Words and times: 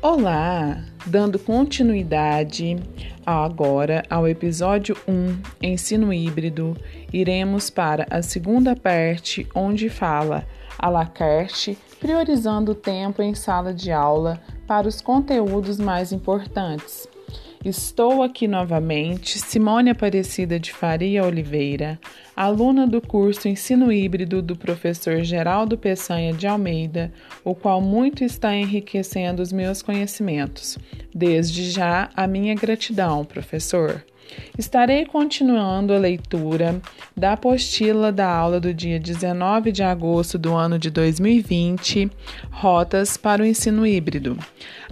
Olá! 0.00 0.80
Dando 1.06 1.40
continuidade 1.40 2.76
agora 3.26 4.04
ao 4.08 4.28
episódio 4.28 4.96
1, 5.08 5.42
Ensino 5.60 6.12
Híbrido, 6.12 6.76
iremos 7.12 7.68
para 7.68 8.06
a 8.08 8.22
segunda 8.22 8.76
parte, 8.76 9.48
onde 9.52 9.90
fala 9.90 10.46
a 10.78 10.88
la 10.88 11.04
carte, 11.04 11.76
priorizando 11.98 12.70
o 12.72 12.76
tempo 12.76 13.20
em 13.22 13.34
sala 13.34 13.74
de 13.74 13.90
aula 13.90 14.40
para 14.68 14.86
os 14.86 15.00
conteúdos 15.00 15.80
mais 15.80 16.12
importantes. 16.12 17.08
Estou 17.64 18.22
aqui 18.22 18.46
novamente, 18.46 19.36
Simone 19.40 19.90
Aparecida 19.90 20.60
de 20.60 20.72
Faria 20.72 21.24
Oliveira, 21.24 21.98
aluna 22.36 22.86
do 22.86 23.00
curso 23.00 23.48
Ensino 23.48 23.90
Híbrido 23.90 24.40
do 24.40 24.54
professor 24.54 25.24
Geraldo 25.24 25.76
Peçanha 25.76 26.32
de 26.32 26.46
Almeida, 26.46 27.12
o 27.44 27.56
qual 27.56 27.80
muito 27.80 28.22
está 28.22 28.54
enriquecendo 28.54 29.42
os 29.42 29.52
meus 29.52 29.82
conhecimentos. 29.82 30.78
Desde 31.12 31.68
já, 31.68 32.08
a 32.14 32.28
minha 32.28 32.54
gratidão, 32.54 33.24
professor. 33.24 34.04
Estarei 34.56 35.06
continuando 35.06 35.92
a 35.92 35.98
leitura 35.98 36.80
da 37.16 37.32
apostila 37.32 38.10
da 38.10 38.28
aula 38.28 38.58
do 38.58 38.74
dia 38.74 38.98
19 38.98 39.72
de 39.72 39.82
agosto 39.82 40.38
do 40.38 40.54
ano 40.54 40.78
de 40.78 40.90
2020, 40.90 42.10
Rotas 42.50 43.16
para 43.16 43.42
o 43.42 43.46
Ensino 43.46 43.86
Híbrido. 43.86 44.36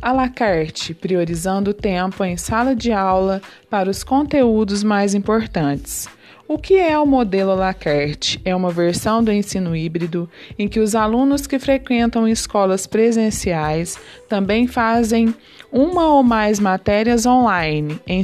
A 0.00 0.12
la 0.12 0.28
carte, 0.28 0.94
priorizando 0.94 1.70
o 1.70 1.74
tempo 1.74 2.24
em 2.24 2.36
sala 2.36 2.74
de 2.74 2.92
aula 2.92 3.42
para 3.68 3.90
os 3.90 4.04
conteúdos 4.04 4.82
mais 4.82 5.14
importantes. 5.14 6.08
O 6.48 6.58
que 6.58 6.74
é 6.74 6.96
o 6.96 7.04
modelo 7.04 7.56
Lacerte? 7.56 8.40
É 8.44 8.54
uma 8.54 8.70
versão 8.70 9.22
do 9.22 9.32
ensino 9.32 9.74
híbrido 9.74 10.30
em 10.56 10.68
que 10.68 10.78
os 10.78 10.94
alunos 10.94 11.44
que 11.44 11.58
frequentam 11.58 12.28
escolas 12.28 12.86
presenciais 12.86 13.98
também 14.28 14.68
fazem 14.68 15.34
uma 15.72 16.06
ou 16.06 16.22
mais 16.22 16.60
matérias 16.60 17.26
online. 17.26 18.00
Em, 18.06 18.22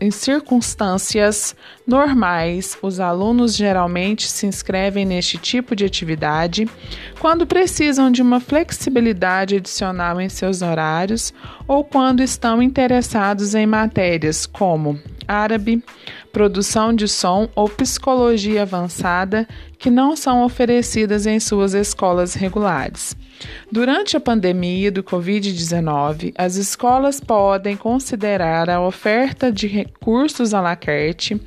em 0.00 0.10
circunstâncias 0.10 1.54
normais, 1.86 2.78
os 2.80 3.00
alunos 3.00 3.54
geralmente 3.54 4.26
se 4.26 4.46
inscrevem 4.46 5.04
neste 5.04 5.36
tipo 5.36 5.76
de 5.76 5.84
atividade 5.84 6.66
quando 7.20 7.46
precisam 7.46 8.10
de 8.10 8.22
uma 8.22 8.40
flexibilidade 8.40 9.56
adicional 9.56 10.18
em 10.22 10.30
seus 10.30 10.62
horários 10.62 11.34
ou 11.68 11.84
quando 11.84 12.22
estão 12.22 12.62
interessados 12.62 13.54
em 13.54 13.66
matérias 13.66 14.46
como 14.46 14.98
árabe, 15.26 15.82
produção 16.32 16.92
de 16.92 17.08
som 17.08 17.48
ou 17.54 17.68
psicologia 17.68 18.62
avançada 18.62 19.46
que 19.78 19.90
não 19.90 20.16
são 20.16 20.44
oferecidas 20.44 21.26
em 21.26 21.38
suas 21.38 21.74
escolas 21.74 22.34
regulares. 22.34 23.16
Durante 23.70 24.16
a 24.16 24.20
pandemia 24.20 24.90
do 24.90 25.02
Covid-19, 25.02 26.32
as 26.36 26.56
escolas 26.56 27.20
podem 27.20 27.76
considerar 27.76 28.70
a 28.70 28.80
oferta 28.80 29.52
de 29.52 29.66
recursos 29.66 30.54
à 30.54 30.60
la 30.60 30.76
carte 30.76 31.40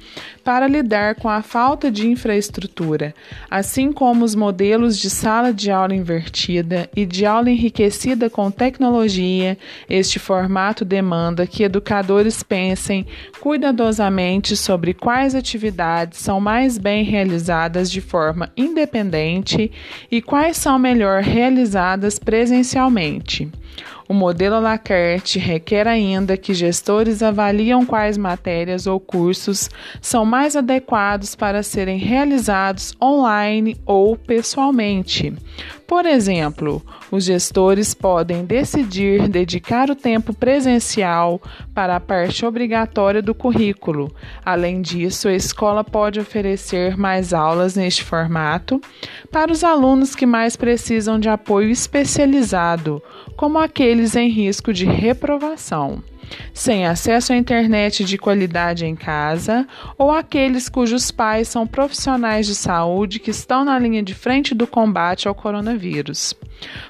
para 0.50 0.66
lidar 0.66 1.14
com 1.14 1.30
a 1.30 1.44
falta 1.44 1.92
de 1.92 2.08
infraestrutura, 2.08 3.14
assim 3.52 3.92
como 3.92 4.25
os 4.25 4.33
modelos 4.33 4.97
de 4.97 5.08
sala 5.08 5.53
de 5.53 5.69
aula 5.69 5.94
invertida 5.94 6.89
e 6.95 7.05
de 7.05 7.23
aula 7.23 7.52
enriquecida 7.52 8.31
com 8.31 8.50
tecnologia. 8.50 9.59
Este 9.88 10.17
formato 10.17 10.83
demanda 10.83 11.45
que 11.45 11.61
educadores 11.61 12.42
pensem 12.42 13.05
cuidadosamente 13.39 14.58
sobre 14.58 14.92
quais 14.92 15.36
atividades 15.36 16.17
são 16.17 16.42
mais 16.42 16.80
bem 16.80 17.03
realizadas 17.03 17.92
de 17.92 18.02
forma 18.02 18.52
independente 18.58 19.72
e 20.09 20.20
quais 20.20 20.58
são 20.58 20.80
melhor 20.80 21.22
realizadas 21.22 22.17
presencialmente. 22.17 23.52
O 24.07 24.13
modelo 24.13 24.59
Lacerte 24.59 25.37
requer 25.37 25.87
ainda 25.87 26.35
que 26.35 26.51
gestores 26.51 27.21
avaliam 27.21 27.85
quais 27.85 28.17
matérias 28.17 28.87
ou 28.87 28.99
cursos 28.99 29.69
são 30.02 30.25
mais 30.25 30.55
adequados 30.55 31.35
para 31.35 31.61
serem 31.61 31.99
realizados 31.99 32.95
online 32.99 33.77
ou 33.85 34.17
pessoalmente. 34.17 35.31
Por 35.85 36.05
exemplo, 36.05 36.83
os 37.11 37.23
gestores 37.23 37.93
podem 37.93 38.45
decidir 38.45 39.27
dedicar 39.27 39.89
o 39.89 39.95
tempo 39.95 40.33
presencial 40.33 41.41
para 41.73 41.95
a 41.95 41.99
parte 41.99 42.45
obrigatória 42.45 43.21
do 43.21 43.33
currículo. 43.33 44.13
Além 44.45 44.81
disso, 44.81 45.27
a 45.27 45.33
escola 45.33 45.83
pode 45.83 46.19
oferecer 46.19 46.95
mais 46.97 47.33
aulas 47.33 47.75
neste 47.75 48.03
formato 48.03 48.79
para 49.31 49.52
os 49.52 49.63
alunos 49.63 50.15
que 50.15 50.25
mais 50.25 50.55
precisam 50.55 51.19
de 51.19 51.29
apoio 51.29 51.69
especializado, 51.69 53.02
como 53.35 53.58
aqueles 53.59 54.15
em 54.15 54.30
risco 54.30 54.73
de 54.73 54.86
reprovação 54.86 56.03
sem 56.53 56.85
acesso 56.85 57.33
à 57.33 57.37
internet 57.37 58.03
de 58.03 58.17
qualidade 58.17 58.85
em 58.85 58.95
casa, 58.95 59.67
ou 59.97 60.11
aqueles 60.11 60.69
cujos 60.69 61.11
pais 61.11 61.47
são 61.47 61.65
profissionais 61.65 62.45
de 62.45 62.55
saúde 62.55 63.19
que 63.19 63.31
estão 63.31 63.63
na 63.63 63.77
linha 63.79 64.03
de 64.03 64.13
frente 64.13 64.53
do 64.53 64.67
combate 64.67 65.27
ao 65.27 65.35
coronavírus. 65.35 66.33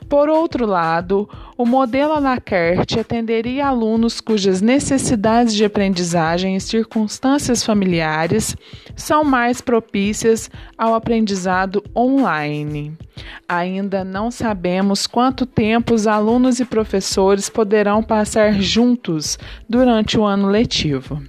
Por 0.07 0.29
outro 0.29 0.65
lado, 0.65 1.29
o 1.55 1.65
modelo 1.65 2.13
Alacarte 2.13 2.99
atenderia 2.99 3.67
alunos 3.67 4.19
cujas 4.19 4.61
necessidades 4.61 5.53
de 5.53 5.63
aprendizagem 5.63 6.55
e 6.55 6.61
circunstâncias 6.61 7.63
familiares 7.63 8.55
são 8.95 9.23
mais 9.23 9.61
propícias 9.61 10.49
ao 10.77 10.93
aprendizado 10.93 11.83
online. 11.95 12.97
Ainda 13.47 14.03
não 14.03 14.31
sabemos 14.31 15.05
quanto 15.05 15.45
tempo 15.45 15.93
os 15.93 16.07
alunos 16.07 16.59
e 16.59 16.65
professores 16.65 17.49
poderão 17.49 18.01
passar 18.01 18.53
juntos 18.61 19.28
durante 19.67 20.17
o 20.17 20.25
ano 20.25 20.47
letivo. 20.47 21.21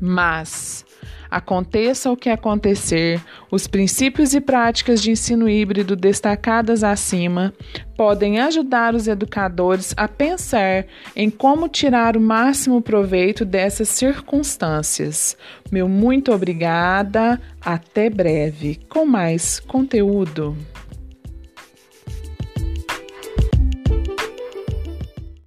Mas 0.00 0.84
Aconteça 1.32 2.10
o 2.10 2.16
que 2.16 2.28
acontecer, 2.28 3.18
os 3.50 3.66
princípios 3.66 4.34
e 4.34 4.40
práticas 4.40 5.00
de 5.00 5.12
ensino 5.12 5.48
híbrido 5.48 5.96
destacadas 5.96 6.84
acima 6.84 7.54
podem 7.96 8.38
ajudar 8.38 8.94
os 8.94 9.08
educadores 9.08 9.94
a 9.96 10.06
pensar 10.06 10.84
em 11.16 11.30
como 11.30 11.70
tirar 11.70 12.18
o 12.18 12.20
máximo 12.20 12.82
proveito 12.82 13.46
dessas 13.46 13.88
circunstâncias. 13.88 15.34
Meu 15.70 15.88
muito 15.88 16.32
obrigada, 16.32 17.40
até 17.62 18.10
breve 18.10 18.78
com 18.86 19.06
mais 19.06 19.58
conteúdo. 19.58 20.54